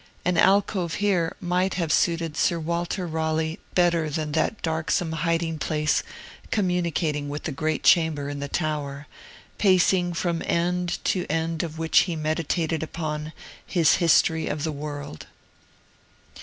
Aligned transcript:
An 0.25 0.35
alcove 0.35 0.95
here 0.95 1.35
might 1.39 1.75
have 1.75 1.93
suited 1.93 2.35
Sir 2.35 2.57
Walter 2.59 3.05
Raleigh 3.05 3.59
better 3.75 4.09
than 4.09 4.31
that 4.31 4.59
darksome 4.63 5.11
hiding 5.11 5.59
place 5.59 6.01
communicating 6.49 7.29
with 7.29 7.43
the 7.43 7.51
great 7.51 7.83
chamber 7.83 8.27
in 8.27 8.39
the 8.39 8.47
Tower, 8.47 9.05
pacing 9.59 10.13
from 10.13 10.41
end 10.47 10.97
to 11.05 11.27
end 11.27 11.61
of 11.61 11.77
which 11.77 11.99
he 12.09 12.15
meditated 12.15 12.81
upon 12.81 13.31
his 13.63 13.97
"History 13.97 14.47
of 14.47 14.63
the 14.63 14.71
World." 14.71 15.27